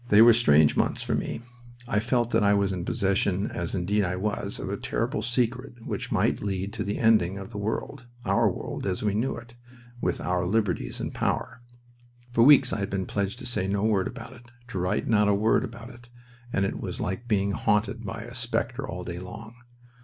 They 0.09 0.23
were 0.23 0.33
strange 0.33 0.75
months 0.75 1.03
for 1.03 1.13
me. 1.13 1.43
I 1.87 1.99
felt 1.99 2.31
that 2.31 2.41
I 2.43 2.55
was 2.55 2.71
in 2.73 2.85
possession, 2.85 3.51
as 3.51 3.75
indeed 3.75 4.03
I 4.03 4.15
was, 4.15 4.57
of 4.57 4.67
a 4.71 4.75
terrible 4.75 5.21
secret 5.21 5.85
which 5.85 6.11
might 6.11 6.41
lead 6.41 6.73
to 6.73 6.83
the 6.83 6.97
ending 6.97 7.37
of 7.37 7.51
the 7.51 7.59
world 7.59 8.07
our 8.25 8.49
world, 8.51 8.87
as 8.87 9.03
we 9.03 9.13
knew 9.13 9.35
it 9.35 9.53
with 10.01 10.19
our 10.19 10.43
liberties 10.47 10.99
and 10.99 11.13
power. 11.13 11.61
For 12.31 12.43
weeks 12.43 12.73
I 12.73 12.79
had 12.79 12.89
been 12.89 13.05
pledged 13.05 13.37
to 13.39 13.45
say 13.45 13.67
no 13.67 13.83
word 13.83 14.07
about 14.07 14.33
it, 14.33 14.49
to 14.69 14.79
write 14.79 15.07
not 15.07 15.27
a 15.27 15.35
word 15.35 15.63
about 15.63 15.91
it, 15.91 16.09
and 16.51 16.65
it 16.65 16.79
was 16.81 16.99
like 16.99 17.27
being 17.27 17.51
haunted 17.51 18.03
by 18.03 18.23
a 18.23 18.33
specter 18.33 18.89
all 18.89 19.03
day 19.03 19.19
long. 19.19 19.53